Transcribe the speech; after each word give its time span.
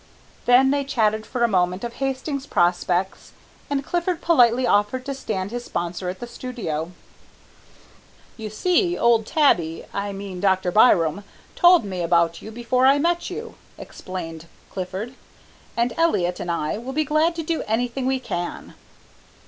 Then 0.47 0.71
they 0.71 0.83
chatted 0.83 1.27
for 1.27 1.43
a 1.43 1.47
moment 1.47 1.83
of 1.83 1.93
Hastings' 1.97 2.47
prospects, 2.47 3.33
and 3.69 3.85
Clifford 3.85 4.19
politely 4.19 4.65
offered 4.65 5.05
to 5.05 5.13
stand 5.13 5.51
his 5.51 5.63
sponsor 5.63 6.09
at 6.09 6.19
the 6.19 6.25
studio. 6.25 6.91
"You 8.35 8.49
see, 8.49 8.97
old 8.97 9.27
tabby, 9.27 9.85
I 9.93 10.11
mean 10.11 10.39
Dr. 10.39 10.71
Byram, 10.71 11.23
told 11.55 11.85
me 11.85 12.01
about 12.01 12.41
you 12.41 12.49
before 12.49 12.87
I 12.87 12.97
met 12.97 13.29
you," 13.29 13.53
explained 13.77 14.47
Clifford, 14.71 15.13
"and 15.77 15.93
Elliott 15.95 16.39
and 16.39 16.49
I 16.49 16.79
will 16.79 16.93
be 16.93 17.03
glad 17.05 17.35
to 17.35 17.43
do 17.43 17.61
anything 17.67 18.07
we 18.07 18.19
can." 18.19 18.73